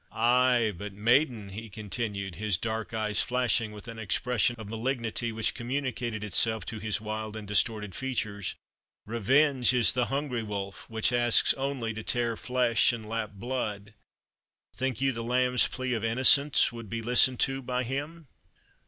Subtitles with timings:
[0.11, 5.53] "Ay, but, maiden," he continued, his dark eyes flashing with an expression of malignity which
[5.53, 8.55] communicated itself to his wild and distorted features,
[9.05, 13.93] "revenge is the hungry wolf, which asks only to tear flesh and lap blood.
[14.75, 18.27] Think you the lamb's plea of innocence would be listened to by him?"